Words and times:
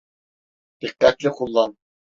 Dikkatli 0.81 1.29
kullan. 1.31 1.77